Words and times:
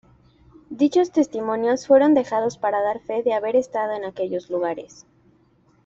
Dichos 0.71 1.11
testimonios 1.11 1.85
fueron 1.85 2.15
dejados 2.15 2.57
para 2.57 2.81
dar 2.81 3.01
fe 3.01 3.21
de 3.21 3.33
haber 3.35 3.55
estado 3.55 3.93
en 3.95 4.03
aquellos 4.03 4.49
lugares. 4.49 5.05